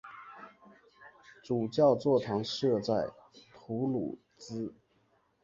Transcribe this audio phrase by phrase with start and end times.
[1.43, 3.11] 主教座堂设在
[3.53, 4.73] 图卢兹。